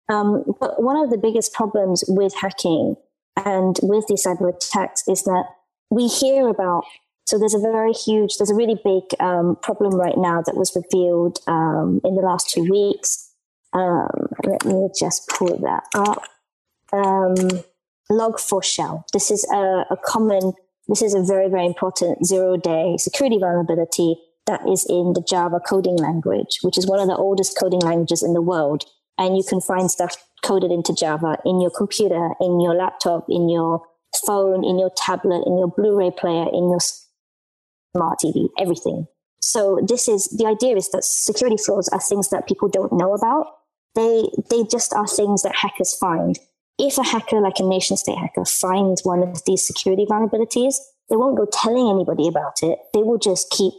Um, 0.09 0.45
but 0.61 0.83
one 0.83 0.97
of 0.97 1.11
the 1.11 1.19
biggest 1.19 1.53
problems 1.53 2.05
with 2.07 2.35
hacking 2.35 2.97
and 3.45 3.79
with 3.83 4.07
these 4.07 4.25
cyber 4.25 4.55
attacks 4.55 5.03
is 5.09 5.25
that 5.25 5.45
we 5.91 6.07
hear 6.07 6.49
about 6.49 6.85
so 7.27 7.41
there's 7.41 7.55
a 7.55 7.59
very 7.59 7.93
huge, 7.93 8.37
there's 8.39 8.53
a 8.53 8.55
really 8.55 8.81
big 8.85 9.03
um, 9.19 9.57
problem 9.61 9.97
right 9.97 10.17
now 10.17 10.43
that 10.43 10.57
was 10.57 10.77
revealed 10.77 11.41
um, 11.49 12.01
in 12.05 12.15
the 12.15 12.23
last 12.23 12.51
two 12.51 12.63
weeks. 12.71 13.33
Um, 13.73 14.29
let 14.45 14.65
me 14.65 14.89
just 14.97 15.29
pull 15.29 15.59
that 15.59 15.83
up 15.97 16.23
um, 16.93 17.35
log4shell. 18.11 19.05
This 19.13 19.33
is 19.33 19.45
a, 19.53 19.85
a 19.91 19.97
common, 20.05 20.53
this 20.87 21.03
is 21.03 21.15
a 21.15 21.23
very, 21.23 21.49
very 21.49 21.67
important 21.67 22.25
zero 22.25 22.57
day 22.57 22.97
security 22.97 23.39
vulnerability 23.39 24.17
that 24.47 24.61
is 24.69 24.87
in 24.89 25.13
the 25.15 25.25
Java 25.29 25.59
coding 25.59 25.97
language, 25.97 26.59
which 26.63 26.79
is 26.79 26.87
one 26.87 27.01
of 27.01 27.09
the 27.09 27.17
oldest 27.17 27.59
coding 27.59 27.81
languages 27.81 28.23
in 28.23 28.33
the 28.33 28.43
world. 28.43 28.85
And 29.19 29.37
you 29.37 29.45
can 29.49 29.61
find 29.61 29.91
stuff 29.91 30.17
coded 30.43 30.71
into 30.71 30.95
Java 30.95 31.39
in 31.45 31.61
your 31.61 31.71
computer, 31.71 32.31
in 32.41 32.61
your 32.61 32.75
laptop, 32.75 33.27
in 33.29 33.49
your 33.49 33.83
phone, 34.27 34.65
in 34.65 34.79
your 34.79 34.91
tablet, 34.97 35.43
in 35.47 35.59
your 35.59 35.69
Blu-ray 35.69 36.13
player, 36.13 36.47
in 36.53 36.71
your 36.71 36.81
smart 36.81 38.19
TV, 38.23 38.49
everything. 38.59 39.07
So 39.41 39.81
this 39.87 40.09
is 40.09 40.29
the 40.29 40.47
idea 40.47 40.77
is 40.77 40.91
that 40.91 41.05
security 41.05 41.57
flaws 41.57 41.89
are 41.89 42.01
things 42.01 42.31
that 42.31 42.49
people 42.49 42.69
don't 42.69 42.93
know 42.93 43.15
about. 43.15 43.47
They 43.95 44.25
they 44.51 44.65
just 44.65 44.93
are 44.93 45.07
things 45.07 45.43
that 45.43 45.55
hackers 45.57 45.95
find. 45.95 46.39
If 46.79 46.99
a 46.99 47.05
hacker, 47.05 47.41
like 47.41 47.59
a 47.59 47.63
nation 47.63 47.97
state 47.97 48.19
hacker, 48.19 48.45
finds 48.45 49.05
one 49.05 49.23
of 49.23 49.45
these 49.47 49.67
security 49.67 50.05
vulnerabilities, 50.05 50.75
they 51.09 51.17
won't 51.17 51.39
go 51.39 51.47
telling 51.51 51.89
anybody 51.89 52.29
about 52.29 52.63
it. 52.63 52.79
They 52.93 53.03
will 53.03 53.19
just 53.19 53.51
keep 53.51 53.73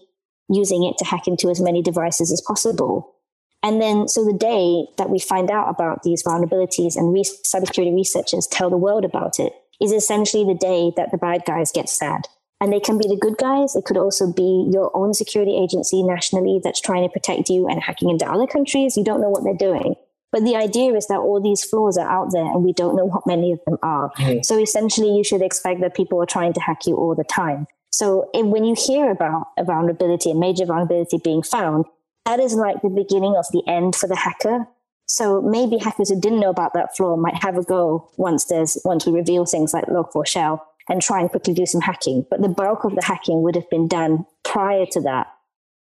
using 0.50 0.84
it 0.84 0.98
to 0.98 1.06
hack 1.06 1.28
into 1.28 1.50
as 1.50 1.62
many 1.62 1.82
devices 1.82 2.32
as 2.32 2.42
possible. 2.42 3.14
And 3.68 3.82
then, 3.82 4.08
so 4.08 4.24
the 4.24 4.32
day 4.32 4.88
that 4.98 5.10
we 5.10 5.20
find 5.20 5.52
out 5.52 5.68
about 5.68 6.04
these 6.04 6.24
vulnerabilities 6.24 6.96
and 6.96 7.12
re- 7.12 7.24
cybersecurity 7.24 7.94
researchers 7.94 8.48
tell 8.48 8.70
the 8.70 8.78
world 8.78 9.04
about 9.04 9.42
it 9.42 9.52
is 9.82 9.92
essentially 9.92 10.46
the 10.46 10.58
day 10.58 10.94
that 10.96 11.12
the 11.12 11.18
bad 11.18 11.44
guys 11.46 11.74
get 11.74 11.90
sad. 11.90 12.22
And 12.62 12.72
they 12.72 12.80
can 12.80 12.98
be 12.98 13.10
the 13.10 13.18
good 13.20 13.36
guys. 13.38 13.76
It 13.76 13.84
could 13.84 13.98
also 13.98 14.32
be 14.32 14.70
your 14.72 14.90
own 14.96 15.14
security 15.14 15.58
agency 15.58 16.02
nationally 16.02 16.62
that's 16.64 16.80
trying 16.80 17.04
to 17.04 17.12
protect 17.12 17.50
you 17.50 17.68
and 17.68 17.84
hacking 17.84 18.10
into 18.10 18.26
other 18.26 18.48
countries. 18.48 18.96
You 18.96 19.04
don't 19.04 19.20
know 19.20 19.30
what 19.30 19.44
they're 19.44 19.54
doing. 19.54 19.96
But 20.32 20.46
the 20.46 20.56
idea 20.56 20.94
is 20.94 21.08
that 21.08 21.20
all 21.20 21.42
these 21.42 21.66
flaws 21.66 21.98
are 21.98 22.10
out 22.10 22.32
there 22.32 22.46
and 22.46 22.64
we 22.64 22.72
don't 22.72 22.96
know 22.96 23.06
what 23.06 23.28
many 23.28 23.52
of 23.52 23.60
them 23.66 23.78
are. 23.84 24.12
Mm-hmm. 24.12 24.44
So 24.44 24.58
essentially, 24.58 25.14
you 25.14 25.26
should 25.26 25.42
expect 25.42 25.82
that 25.82 25.94
people 25.94 26.24
are 26.24 26.26
trying 26.26 26.54
to 26.54 26.62
hack 26.62 26.86
you 26.86 26.96
all 26.96 27.16
the 27.16 27.26
time. 27.26 27.68
So 27.92 28.30
when 28.34 28.64
you 28.64 28.76
hear 28.78 29.12
about 29.12 29.48
a 29.58 29.66
vulnerability, 29.66 30.32
a 30.32 30.36
major 30.36 30.66
vulnerability 30.66 31.18
being 31.22 31.44
found, 31.44 31.84
that 32.28 32.40
is 32.42 32.54
like 32.54 32.82
the 32.82 32.90
beginning 32.90 33.36
of 33.38 33.46
the 33.52 33.64
end 33.68 33.96
for 33.96 34.08
the 34.08 34.16
hacker. 34.16 34.68
So 35.06 35.42
maybe 35.42 35.78
hackers 35.78 36.10
who 36.10 36.20
didn't 36.20 36.42
know 36.42 36.50
about 36.50 36.74
that 36.74 36.96
flaw 36.96 37.16
might 37.16 37.42
have 37.42 37.58
a 37.58 37.64
go 37.64 38.10
once 38.18 38.46
there's 38.46 38.78
once 38.84 39.06
we 39.06 39.14
reveal 39.14 39.46
things 39.46 39.74
like 39.74 39.86
log4shell 39.86 40.60
and 40.90 41.02
try 41.02 41.22
and 41.22 41.30
quickly 41.30 41.54
do 41.54 41.66
some 41.66 41.82
hacking. 41.82 42.26
But 42.30 42.42
the 42.42 42.50
bulk 42.50 42.84
of 42.84 42.96
the 42.96 43.04
hacking 43.04 43.42
would 43.44 43.56
have 43.56 43.70
been 43.70 43.88
done 43.88 44.26
prior 44.44 44.86
to 44.92 45.02
that 45.02 45.28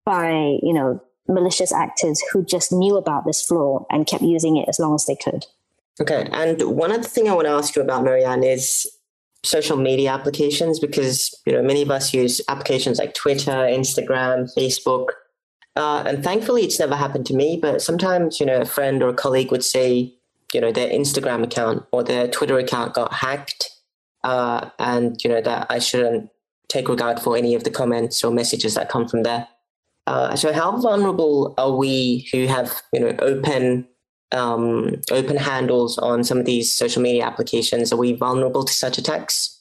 by, 0.04 0.58
you 0.62 0.72
know, 0.72 1.00
malicious 1.28 1.72
actors 1.72 2.20
who 2.32 2.44
just 2.44 2.72
knew 2.72 2.96
about 2.96 3.24
this 3.24 3.40
flaw 3.40 3.86
and 3.88 4.06
kept 4.06 4.24
using 4.24 4.56
it 4.56 4.68
as 4.68 4.80
long 4.80 4.96
as 4.96 5.06
they 5.06 5.16
could. 5.16 5.46
Okay. 6.00 6.28
And 6.32 6.60
one 6.62 6.90
other 6.90 7.04
thing 7.04 7.28
I 7.28 7.34
want 7.34 7.46
to 7.46 7.52
ask 7.52 7.76
you 7.76 7.82
about, 7.82 8.02
Mary 8.02 8.24
Ann, 8.24 8.42
is 8.42 8.90
social 9.44 9.76
media 9.76 10.12
applications 10.12 10.78
because 10.80 11.34
you 11.46 11.52
know 11.52 11.62
many 11.62 11.82
of 11.82 11.90
us 11.90 12.14
use 12.14 12.40
applications 12.48 12.98
like 12.98 13.14
Twitter, 13.14 13.52
Instagram, 13.52 14.52
Facebook. 14.56 15.06
Uh, 15.74 16.02
and 16.06 16.22
thankfully, 16.22 16.62
it's 16.62 16.78
never 16.78 16.96
happened 16.96 17.26
to 17.26 17.34
me. 17.34 17.58
But 17.60 17.80
sometimes, 17.80 18.40
you 18.40 18.46
know, 18.46 18.60
a 18.60 18.66
friend 18.66 19.02
or 19.02 19.08
a 19.08 19.14
colleague 19.14 19.50
would 19.50 19.64
say, 19.64 20.14
you 20.52 20.60
know, 20.60 20.72
their 20.72 20.90
Instagram 20.90 21.42
account 21.42 21.84
or 21.92 22.02
their 22.02 22.28
Twitter 22.28 22.58
account 22.58 22.94
got 22.94 23.12
hacked, 23.12 23.70
uh, 24.22 24.68
and 24.78 25.22
you 25.24 25.30
know 25.30 25.40
that 25.40 25.66
I 25.70 25.78
shouldn't 25.78 26.30
take 26.68 26.88
regard 26.88 27.20
for 27.20 27.36
any 27.36 27.54
of 27.54 27.64
the 27.64 27.70
comments 27.70 28.22
or 28.22 28.30
messages 28.30 28.74
that 28.74 28.88
come 28.88 29.08
from 29.08 29.22
there. 29.22 29.48
Uh, 30.06 30.36
so, 30.36 30.52
how 30.52 30.76
vulnerable 30.76 31.54
are 31.56 31.74
we 31.74 32.28
who 32.32 32.46
have 32.46 32.82
you 32.92 33.00
know 33.00 33.14
open 33.20 33.86
um, 34.32 35.00
open 35.10 35.36
handles 35.36 35.98
on 35.98 36.24
some 36.24 36.38
of 36.38 36.44
these 36.44 36.74
social 36.74 37.00
media 37.00 37.24
applications? 37.24 37.92
Are 37.92 37.96
we 37.96 38.12
vulnerable 38.12 38.64
to 38.64 38.72
such 38.72 38.98
attacks? 38.98 39.51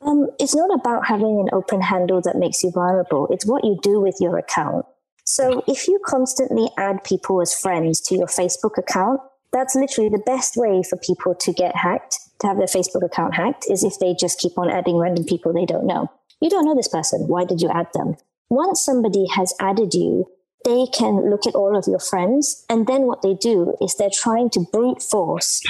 Um, 0.00 0.28
it's 0.38 0.54
not 0.54 0.72
about 0.72 1.06
having 1.06 1.40
an 1.40 1.48
open 1.52 1.80
handle 1.80 2.20
that 2.22 2.36
makes 2.36 2.62
you 2.62 2.70
vulnerable. 2.70 3.28
It's 3.30 3.46
what 3.46 3.64
you 3.64 3.78
do 3.82 4.00
with 4.00 4.16
your 4.20 4.38
account. 4.38 4.86
So 5.24 5.62
if 5.66 5.88
you 5.88 6.00
constantly 6.06 6.68
add 6.78 7.04
people 7.04 7.42
as 7.42 7.52
friends 7.52 8.00
to 8.02 8.14
your 8.14 8.28
Facebook 8.28 8.78
account, 8.78 9.20
that's 9.52 9.74
literally 9.74 10.08
the 10.08 10.22
best 10.24 10.56
way 10.56 10.82
for 10.82 10.96
people 10.96 11.34
to 11.34 11.52
get 11.52 11.76
hacked, 11.76 12.18
to 12.40 12.46
have 12.46 12.56
their 12.56 12.66
Facebook 12.66 13.04
account 13.04 13.34
hacked, 13.34 13.66
is 13.68 13.84
if 13.84 13.98
they 13.98 14.14
just 14.18 14.38
keep 14.38 14.56
on 14.56 14.70
adding 14.70 14.96
random 14.96 15.24
people 15.24 15.52
they 15.52 15.66
don't 15.66 15.86
know. 15.86 16.10
You 16.40 16.48
don't 16.50 16.64
know 16.64 16.74
this 16.74 16.88
person. 16.88 17.26
Why 17.26 17.44
did 17.44 17.60
you 17.60 17.68
add 17.68 17.88
them? 17.92 18.16
Once 18.48 18.82
somebody 18.82 19.26
has 19.34 19.54
added 19.60 19.92
you, 19.94 20.30
they 20.64 20.86
can 20.86 21.28
look 21.30 21.46
at 21.46 21.54
all 21.54 21.76
of 21.76 21.86
your 21.86 21.98
friends. 21.98 22.64
And 22.68 22.86
then 22.86 23.02
what 23.02 23.22
they 23.22 23.34
do 23.34 23.74
is 23.80 23.94
they're 23.94 24.10
trying 24.12 24.50
to 24.50 24.66
brute 24.72 25.02
force 25.02 25.62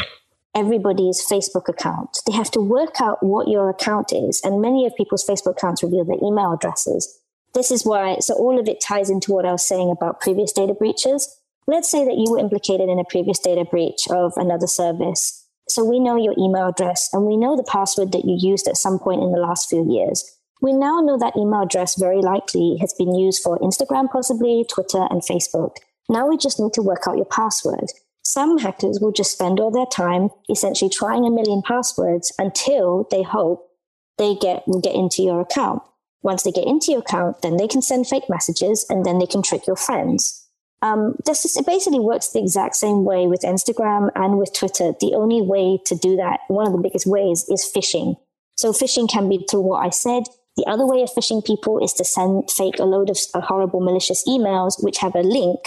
everybody's 0.59 1.25
Facebook 1.25 1.69
account. 1.69 2.19
They 2.27 2.33
have 2.33 2.50
to 2.50 2.61
work 2.61 3.00
out 3.00 3.23
what 3.23 3.47
your 3.47 3.71
account 3.71 4.12
is. 4.12 4.41
And 4.43 4.61
many 4.61 4.87
of 4.87 4.97
people's 4.97 5.25
Facebook 5.25 5.53
accounts 5.53 5.83
reveal 5.85 6.05
their 6.05 6.19
email 6.23 6.53
addresses. 6.53 7.21
This 7.55 7.71
is 7.71 7.87
why, 7.87 8.17
so 8.19 8.35
all 8.35 8.59
of 8.59 8.69
it 8.69 8.81
ties 8.81 9.09
into 9.09 9.33
what 9.33 9.47
I 9.47 9.53
was 9.53 9.67
saying 9.67 9.91
about 9.91 10.21
previous 10.21 10.53
data 10.53 10.75
breaches. 10.75 11.29
Let's 11.67 11.91
say 11.91 12.05
that 12.05 12.17
you 12.17 12.33
were 12.33 12.38
implicated 12.38 12.88
in 12.88 12.99
a 12.99 13.05
previous 13.05 13.38
data 13.38 13.65
breach 13.65 14.09
of 14.11 14.33
another 14.37 14.67
service. 14.67 15.47
So 15.69 15.85
we 15.85 16.00
know 16.00 16.17
your 16.17 16.35
email 16.38 16.69
address 16.69 17.09
and 17.12 17.25
we 17.25 17.37
know 17.37 17.57
the 17.57 17.71
password 17.71 18.12
that 18.12 18.25
you 18.25 18.37
used 18.41 18.67
at 18.67 18.77
some 18.77 18.99
point 18.99 19.23
in 19.23 19.33
the 19.33 19.38
last 19.38 19.69
few 19.69 19.87
years. 19.88 20.25
We 20.61 20.73
now 20.73 21.00
know 21.00 21.19
that 21.19 21.37
email 21.37 21.62
address 21.62 21.95
very 21.99 22.21
likely 22.21 22.79
has 22.81 22.95
been 22.99 23.15
used 23.15 23.43
for 23.43 23.59
Instagram, 23.61 24.11
possibly 24.11 24.65
Twitter 24.69 25.07
and 25.09 25.23
Facebook. 25.23 25.77
Now 26.09 26.27
we 26.27 26.37
just 26.37 26.59
need 26.59 26.73
to 26.73 26.83
work 26.83 27.05
out 27.07 27.17
your 27.17 27.27
password. 27.27 27.93
Some 28.29 28.59
hackers 28.59 28.99
will 29.01 29.11
just 29.11 29.33
spend 29.33 29.59
all 29.59 29.71
their 29.71 29.87
time 29.87 30.29
essentially 30.51 30.91
trying 30.91 31.25
a 31.25 31.31
million 31.31 31.63
passwords 31.63 32.31
until 32.39 33.09
they 33.11 33.23
hope 33.23 33.71
they 34.19 34.35
get, 34.35 34.65
get 34.83 34.95
into 34.95 35.23
your 35.23 35.41
account. 35.41 35.81
Once 36.23 36.43
they 36.43 36.51
get 36.51 36.67
into 36.67 36.93
your 36.93 37.01
account, 37.01 37.41
then 37.41 37.57
they 37.57 37.67
can 37.67 37.81
send 37.81 38.07
fake 38.07 38.29
messages 38.29 38.85
and 38.91 39.07
then 39.07 39.19
they 39.19 39.25
can 39.25 39.43
trick 39.43 39.67
your 39.67 39.77
friends. 39.77 40.47
Um, 40.83 41.17
this 41.25 41.47
is, 41.47 41.57
it 41.57 41.65
basically 41.65 42.01
works 42.01 42.29
the 42.29 42.41
exact 42.41 42.77
same 42.77 43.07
way 43.07 43.27
with 43.27 43.41
Instagram 43.41 44.11
and 44.15 44.37
with 44.37 44.53
Twitter. 44.53 44.93
The 45.01 45.15
only 45.15 45.41
way 45.41 45.79
to 45.87 45.95
do 45.95 46.15
that, 46.17 46.41
one 46.49 46.67
of 46.67 46.75
the 46.75 46.83
biggest 46.83 47.07
ways, 47.07 47.47
is 47.49 47.65
phishing. 47.75 48.17
So 48.59 48.73
phishing 48.73 49.09
can 49.09 49.31
be 49.31 49.47
through 49.51 49.63
what 49.63 49.87
I 49.87 49.89
said. 49.89 50.25
The 50.59 50.67
other 50.67 50.87
way 50.87 51.01
of 51.01 51.09
phishing 51.09 51.43
people 51.43 51.83
is 51.83 51.95
to 51.95 52.05
send 52.05 52.51
fake 52.51 52.79
a 52.79 52.85
load 52.85 53.09
of 53.09 53.17
horrible 53.45 53.81
malicious 53.81 54.29
emails 54.29 54.85
which 54.85 54.99
have 54.99 55.15
a 55.15 55.23
link 55.23 55.61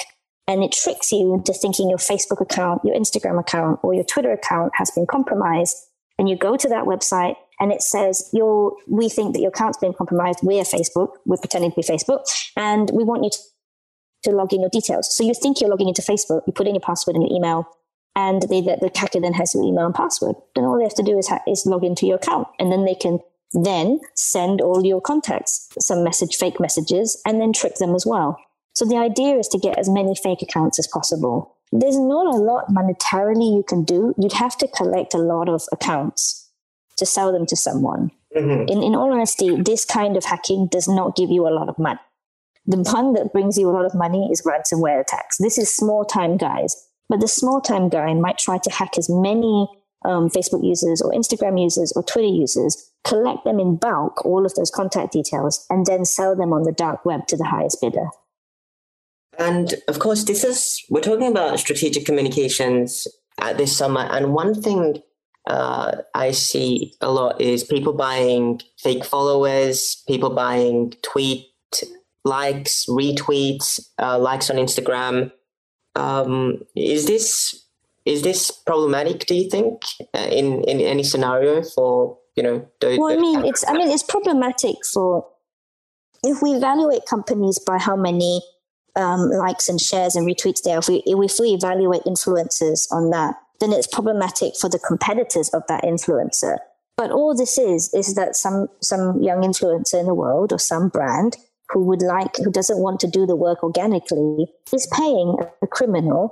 and 0.47 0.63
it 0.63 0.71
tricks 0.71 1.11
you 1.11 1.33
into 1.33 1.53
thinking 1.53 1.89
your 1.89 1.99
Facebook 1.99 2.41
account, 2.41 2.81
your 2.83 2.95
Instagram 2.95 3.39
account, 3.39 3.79
or 3.83 3.93
your 3.93 4.03
Twitter 4.03 4.31
account 4.31 4.73
has 4.75 4.91
been 4.91 5.05
compromised. 5.05 5.77
And 6.17 6.29
you 6.29 6.35
go 6.35 6.57
to 6.57 6.69
that 6.69 6.85
website 6.85 7.35
and 7.59 7.71
it 7.71 7.81
says, 7.81 8.29
we 8.33 9.09
think 9.09 9.33
that 9.33 9.39
your 9.39 9.49
account's 9.49 9.77
been 9.77 9.93
compromised. 9.93 10.39
We're 10.43 10.63
Facebook. 10.63 11.09
We're 11.25 11.37
pretending 11.37 11.71
to 11.71 11.75
be 11.75 11.81
Facebook. 11.81 12.23
And 12.55 12.91
we 12.93 13.03
want 13.03 13.23
you 13.23 13.29
to, 13.29 13.39
to 14.25 14.35
log 14.35 14.53
in 14.53 14.61
your 14.61 14.69
details. 14.69 15.15
So 15.15 15.23
you 15.23 15.33
think 15.33 15.61
you're 15.61 15.69
logging 15.69 15.87
into 15.87 16.01
Facebook. 16.01 16.41
You 16.45 16.53
put 16.53 16.67
in 16.67 16.75
your 16.75 16.81
password 16.81 17.15
and 17.15 17.27
your 17.27 17.35
email 17.35 17.65
and 18.15 18.41
the, 18.43 18.61
the 18.81 18.91
hacker 18.93 19.21
then 19.21 19.33
has 19.33 19.55
your 19.55 19.63
email 19.63 19.85
and 19.85 19.95
password. 19.95 20.35
Then 20.55 20.65
all 20.65 20.77
they 20.77 20.83
have 20.83 20.95
to 20.95 21.03
do 21.03 21.17
is, 21.17 21.27
ha- 21.27 21.41
is 21.47 21.65
log 21.65 21.83
into 21.83 22.05
your 22.05 22.17
account 22.17 22.47
and 22.59 22.71
then 22.71 22.85
they 22.85 22.95
can 22.95 23.19
then 23.53 23.99
send 24.15 24.61
all 24.61 24.85
your 24.85 25.01
contacts 25.01 25.69
some 25.79 26.03
message, 26.03 26.35
fake 26.35 26.59
messages, 26.59 27.21
and 27.25 27.39
then 27.39 27.53
trick 27.53 27.75
them 27.75 27.95
as 27.95 28.05
well. 28.05 28.37
So 28.73 28.85
the 28.85 28.97
idea 28.97 29.37
is 29.37 29.47
to 29.49 29.59
get 29.59 29.77
as 29.77 29.89
many 29.89 30.15
fake 30.15 30.41
accounts 30.41 30.79
as 30.79 30.87
possible. 30.87 31.57
There's 31.71 31.97
not 31.97 32.25
a 32.25 32.37
lot 32.37 32.69
monetarily 32.69 33.55
you 33.55 33.63
can 33.67 33.83
do. 33.83 34.13
You'd 34.17 34.33
have 34.33 34.57
to 34.57 34.67
collect 34.67 35.13
a 35.13 35.17
lot 35.17 35.49
of 35.49 35.63
accounts 35.71 36.49
to 36.97 37.05
sell 37.05 37.31
them 37.31 37.45
to 37.47 37.55
someone. 37.55 38.11
Mm-hmm. 38.35 38.69
In, 38.69 38.83
in 38.83 38.95
all 38.95 39.11
honesty, 39.11 39.61
this 39.61 39.85
kind 39.85 40.15
of 40.15 40.25
hacking 40.25 40.67
does 40.67 40.87
not 40.87 41.15
give 41.15 41.29
you 41.29 41.47
a 41.47 41.49
lot 41.51 41.69
of 41.69 41.77
money. 41.77 41.99
The 42.65 42.77
one 42.77 43.13
that 43.13 43.33
brings 43.33 43.57
you 43.57 43.69
a 43.69 43.71
lot 43.71 43.85
of 43.85 43.95
money 43.95 44.29
is 44.31 44.43
ransomware 44.43 45.01
attacks. 45.01 45.37
This 45.37 45.57
is 45.57 45.73
small 45.73 46.05
time 46.05 46.37
guys, 46.37 46.75
but 47.09 47.19
the 47.19 47.27
small 47.27 47.59
time 47.59 47.89
guy 47.89 48.13
might 48.13 48.37
try 48.37 48.57
to 48.59 48.69
hack 48.69 48.97
as 48.97 49.09
many 49.09 49.67
um, 50.05 50.29
Facebook 50.29 50.63
users 50.63 51.01
or 51.01 51.11
Instagram 51.11 51.61
users 51.61 51.91
or 51.95 52.03
Twitter 52.03 52.27
users 52.27 52.91
collect 53.03 53.45
them 53.45 53.59
in 53.59 53.77
bulk, 53.77 54.23
all 54.25 54.45
of 54.45 54.53
those 54.55 54.69
contact 54.69 55.11
details, 55.11 55.65
and 55.69 55.85
then 55.85 56.05
sell 56.05 56.35
them 56.35 56.53
on 56.53 56.63
the 56.63 56.71
dark 56.71 57.03
web 57.03 57.27
to 57.27 57.37
the 57.37 57.45
highest 57.45 57.81
bidder. 57.81 58.07
And 59.41 59.73
of 59.87 59.99
course, 59.99 60.23
this 60.25 60.43
is, 60.43 60.85
we're 60.89 61.01
talking 61.01 61.27
about 61.27 61.59
strategic 61.59 62.05
communications 62.05 63.07
at 63.39 63.57
this 63.57 63.75
summer. 63.75 64.01
And 64.01 64.33
one 64.33 64.61
thing 64.61 65.01
uh, 65.47 66.03
I 66.13 66.31
see 66.31 66.93
a 67.01 67.11
lot 67.11 67.41
is 67.41 67.63
people 67.63 67.93
buying 67.93 68.61
fake 68.77 69.03
followers, 69.03 70.03
people 70.07 70.29
buying 70.29 70.93
tweet 71.01 71.47
likes, 72.23 72.85
retweets, 72.87 73.79
uh, 73.97 74.19
likes 74.19 74.51
on 74.51 74.57
Instagram. 74.57 75.31
Um, 75.95 76.63
is 76.75 77.07
this 77.07 77.65
is 78.05 78.21
this 78.23 78.51
problematic? 78.51 79.25
Do 79.25 79.35
you 79.35 79.49
think 79.49 79.81
uh, 80.13 80.27
in 80.29 80.63
in 80.65 80.81
any 80.81 81.03
scenario 81.03 81.63
for 81.63 82.17
you 82.35 82.43
know 82.43 82.67
well 82.81 83.11
i 83.11 83.17
mean 83.17 83.43
it's 83.43 83.67
i 83.67 83.73
mean 83.73 83.89
it's 83.89 84.03
problematic 84.03 84.75
for 84.85 85.27
if 86.23 86.41
we 86.41 86.51
evaluate 86.51 87.05
companies 87.05 87.59
by 87.59 87.77
how 87.77 87.95
many 87.95 88.41
um, 88.95 89.29
likes 89.29 89.69
and 89.69 89.79
shares 89.79 90.15
and 90.15 90.27
retweets 90.27 90.61
there, 90.63 90.79
if 90.79 90.87
we, 90.87 91.03
if 91.05 91.39
we 91.39 91.49
evaluate 91.49 92.03
influencers 92.03 92.91
on 92.91 93.09
that, 93.11 93.35
then 93.59 93.71
it's 93.71 93.87
problematic 93.87 94.53
for 94.59 94.69
the 94.69 94.79
competitors 94.79 95.49
of 95.49 95.63
that 95.67 95.83
influencer. 95.83 96.57
But 96.97 97.11
all 97.11 97.35
this 97.35 97.57
is 97.57 97.91
is 97.93 98.15
that 98.15 98.35
some 98.35 98.67
some 98.81 99.19
young 99.21 99.41
influencer 99.41 99.99
in 99.99 100.05
the 100.05 100.13
world 100.13 100.51
or 100.53 100.59
some 100.59 100.89
brand 100.89 101.37
who 101.69 101.83
would 101.85 102.01
like 102.01 102.35
who 102.37 102.51
doesn't 102.51 102.79
want 102.79 102.99
to 102.99 103.07
do 103.07 103.25
the 103.25 103.35
work 103.35 103.63
organically 103.63 104.47
is 104.73 104.87
paying 104.91 105.37
a 105.61 105.67
criminal 105.67 106.29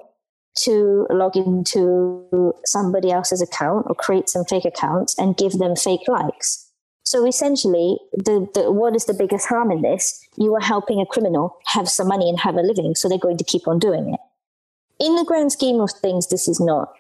to 0.58 1.08
log 1.10 1.38
into 1.38 2.54
somebody 2.66 3.12
else's 3.12 3.42
account 3.42 3.86
or 3.88 3.96
create 3.96 4.30
some 4.30 4.44
fake 4.46 4.66
accounts 4.66 5.18
and 5.18 5.38
give 5.38 5.54
them 5.54 5.76
fake 5.76 6.08
likes. 6.08 6.69
So 7.04 7.26
essentially, 7.26 7.98
the, 8.14 8.48
the, 8.54 8.72
what 8.72 8.96
is 8.96 9.06
the 9.06 9.14
biggest 9.14 9.48
harm 9.48 9.72
in 9.72 9.82
this? 9.82 10.24
You 10.38 10.54
are 10.56 10.62
helping 10.62 11.00
a 11.00 11.06
criminal 11.06 11.58
have 11.66 11.90
some 11.90 12.08
money 12.08 12.30
and 12.30 12.40
have 12.40 12.56
a 12.56 12.62
living, 12.62 12.96
so 12.96 13.10
they're 13.10 13.18
going 13.18 13.38
to 13.38 13.44
keep 13.44 13.68
on 13.68 13.80
doing 13.80 14.14
it. 14.14 14.20
In 15.00 15.16
the 15.16 15.24
grand 15.24 15.52
scheme 15.52 15.80
of 15.80 15.92
things, 15.92 16.28
this 16.28 16.48
is 16.48 16.60
not. 16.60 16.94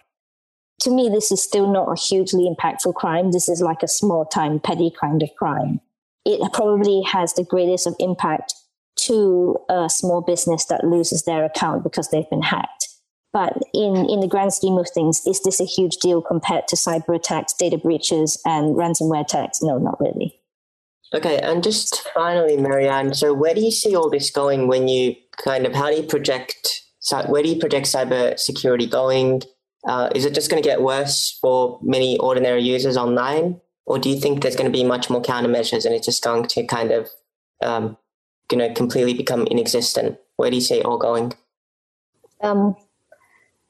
To 0.82 0.92
me, 0.92 1.10
this 1.10 1.32
is 1.32 1.44
still 1.44 1.72
not 1.72 1.92
a 1.92 2.00
hugely 2.00 2.50
impactful 2.50 2.96
crime. 2.96 3.32
This 3.32 3.50
is 3.50 3.62
like 3.62 3.84
a 3.84 3.88
small 3.88 4.26
time, 4.26 4.60
petty 4.60 4.92
kind 5.00 5.22
of 5.22 5.30
crime. 5.38 5.82
It 6.26 6.42
probably 6.54 7.02
has 7.02 7.34
the 7.34 7.44
greatest 7.44 7.86
of 7.86 7.96
impact 8.00 8.54
to 9.02 9.58
a 9.70 9.90
small 9.90 10.22
business 10.22 10.66
that 10.66 10.86
loses 10.86 11.24
their 11.24 11.44
account 11.44 11.84
because 11.84 12.10
they've 12.10 12.30
been 12.30 12.42
hacked. 12.42 12.79
But 13.32 13.54
in, 13.74 14.10
in 14.10 14.22
the 14.22 14.28
grand 14.28 14.54
scheme 14.54 14.78
of 14.78 14.90
things, 14.94 15.22
is 15.28 15.42
this 15.44 15.60
a 15.60 15.66
huge 15.66 15.98
deal 15.98 16.22
compared 16.22 16.68
to 16.70 16.76
cyber 16.76 17.16
attacks, 17.16 17.54
data 17.54 17.78
breaches, 17.78 18.42
and 18.46 18.76
ransomware 18.76 19.22
attacks? 19.22 19.62
No, 19.62 19.78
not 19.78 20.00
really. 20.00 20.40
Okay, 21.14 21.40
and 21.40 21.64
just 21.64 22.08
finally, 22.14 22.58
Mary 22.58 22.88
Ann, 22.88 23.14
so 23.14 23.34
where 23.34 23.54
do 23.54 23.62
you 23.62 23.72
see 23.72 23.96
all 23.96 24.10
this 24.10 24.30
going 24.30 24.68
when 24.68 24.88
you 24.88 25.16
kind 25.44 25.66
of, 25.66 25.74
how 25.74 25.90
do 25.90 25.96
you 25.96 26.04
project, 26.04 26.84
where 27.28 27.42
do 27.42 27.50
you 27.50 27.60
project 27.60 27.88
cyber 27.88 28.38
security 28.38 28.86
going? 28.86 29.42
Uh, 29.88 30.10
is 30.14 30.26
it 30.26 30.34
just 30.34 30.50
going 30.50 30.62
to 30.62 30.68
get 30.68 30.82
worse 30.82 31.38
for 31.42 31.80
many 31.82 32.18
ordinary 32.18 32.62
users 32.62 32.98
online? 32.98 33.60
Or 33.86 33.98
do 33.98 34.10
you 34.10 34.20
think 34.20 34.42
there's 34.42 34.56
going 34.56 34.72
to 34.72 34.78
be 34.78 34.84
much 34.84 35.10
more 35.10 35.22
countermeasures 35.22 35.86
and 35.86 35.96
it's 35.96 36.06
just 36.06 36.24
going 36.24 36.46
to 36.46 36.64
kind 36.66 36.92
of, 36.92 37.10
um, 37.64 37.98
you 38.52 38.58
know, 38.58 38.72
completely 38.74 39.16
become 39.16 39.48
inexistent? 39.48 40.20
Where 40.36 40.52
do 40.52 40.58
you 40.58 40.62
see 40.62 40.80
it 40.80 40.86
all 40.86 41.00
going? 41.00 41.34
Um, 42.42 42.76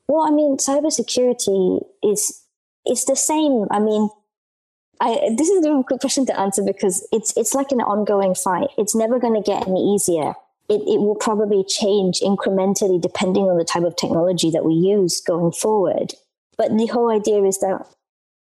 well, 0.09 0.25
I 0.27 0.31
mean, 0.31 0.57
cybersecurity 0.57 1.85
is 2.03 2.43
it's 2.83 3.05
the 3.05 3.15
same. 3.15 3.67
I 3.69 3.79
mean, 3.79 4.09
I, 4.99 5.29
this 5.37 5.49
is 5.49 5.59
a 5.59 5.69
difficult 5.69 6.01
question 6.01 6.25
to 6.25 6.39
answer 6.39 6.63
because 6.63 7.07
it's 7.11 7.31
it's 7.37 7.53
like 7.53 7.71
an 7.71 7.81
ongoing 7.81 8.33
fight. 8.33 8.69
It's 8.75 8.95
never 8.95 9.19
going 9.19 9.35
to 9.35 9.41
get 9.41 9.67
any 9.67 9.93
easier. 9.93 10.33
It, 10.67 10.81
it 10.81 10.99
will 10.99 11.15
probably 11.15 11.63
change 11.63 12.21
incrementally 12.21 12.99
depending 12.99 13.43
on 13.43 13.57
the 13.59 13.63
type 13.63 13.83
of 13.83 13.95
technology 13.95 14.49
that 14.49 14.65
we 14.65 14.73
use 14.73 15.21
going 15.21 15.51
forward. 15.51 16.15
But 16.57 16.75
the 16.75 16.87
whole 16.87 17.11
idea 17.11 17.43
is 17.43 17.59
that 17.59 17.85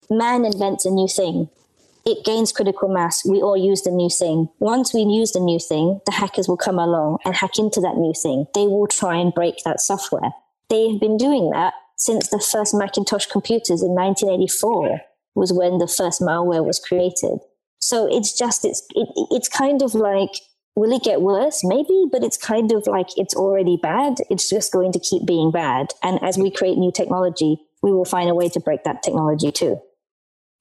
man 0.09 0.47
invents 0.47 0.87
a 0.87 0.91
new 0.91 1.07
thing. 1.07 1.51
It 2.07 2.25
gains 2.25 2.51
critical 2.51 2.89
mass. 2.89 3.27
We 3.27 3.43
all 3.43 3.59
use 3.59 3.83
the 3.83 3.91
new 3.91 4.09
thing. 4.09 4.49
Once 4.59 4.95
we 4.95 5.03
use 5.03 5.33
the 5.33 5.41
new 5.41 5.59
thing, 5.59 6.01
the 6.07 6.13
hackers 6.13 6.49
will 6.49 6.57
come 6.57 6.79
along 6.79 7.19
and 7.27 7.37
hack 7.37 7.59
into 7.59 7.81
that 7.83 7.97
new 7.97 8.15
thing. 8.15 8.47
They 8.55 8.67
will 8.67 8.87
try 8.87 9.17
and 9.17 9.35
break 9.35 9.57
that 9.65 9.83
software 9.83 10.33
they've 10.73 10.99
been 10.99 11.19
doing 11.19 11.51
that 11.51 11.75
since 11.97 12.29
the 12.29 12.41
first 12.41 12.75
Macintosh 12.75 13.27
computers 13.27 13.83
in 13.83 13.91
1984 13.91 15.03
was 15.35 15.53
when 15.53 15.79
the 15.79 15.87
first 15.87 16.21
malware 16.21 16.65
was 16.65 16.81
created. 16.81 17.39
So 17.79 18.09
it's 18.11 18.37
just 18.37 18.65
it's 18.65 18.83
it, 18.95 19.09
it's 19.31 19.49
kind 19.49 19.83
of 19.83 19.95
like 19.95 20.31
will 20.75 20.93
it 20.93 21.03
get 21.03 21.21
worse? 21.21 21.63
Maybe, 21.63 22.07
but 22.11 22.25
it's 22.25 22.39
kind 22.39 22.73
of 22.73 22.87
like 22.87 23.09
it's 23.17 23.35
already 23.35 23.79
bad. 23.81 24.15
It's 24.31 24.49
just 24.49 24.73
going 24.73 24.93
to 24.93 24.99
keep 24.99 25.27
being 25.27 25.51
bad. 25.51 25.89
And 26.03 26.19
as 26.23 26.39
we 26.39 26.51
create 26.51 26.79
new 26.79 26.91
technology, 26.91 27.59
we 27.83 27.93
will 27.93 28.07
find 28.07 28.31
a 28.31 28.35
way 28.35 28.49
to 28.49 28.61
break 28.61 28.85
that 28.85 29.03
technology 29.03 29.53
too. 29.53 29.81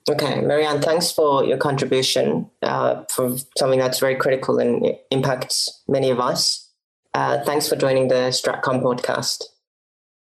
Okay, 0.10 0.42
Mary 0.42 0.66
Ann, 0.66 0.82
thanks 0.82 1.12
for 1.12 1.46
your 1.46 1.58
contribution 1.58 2.50
uh, 2.64 3.04
for 3.10 3.38
something 3.58 3.80
that's 3.80 4.00
very 4.00 4.16
critical 4.16 4.58
and 4.58 4.98
impacts 5.12 5.84
many 5.88 6.10
of 6.10 6.20
us. 6.20 6.70
Uh, 7.14 7.44
thanks 7.46 7.70
for 7.70 7.76
joining 7.76 8.08
the 8.08 8.32
Stratcom 8.32 8.82
podcast. 8.82 9.44